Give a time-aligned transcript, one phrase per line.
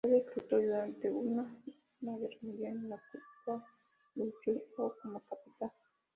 [0.03, 2.99] Fue reclutado durante la I Guerra Mundial en la
[3.45, 3.63] cual
[4.15, 4.63] luchó
[4.99, 5.69] como capitán.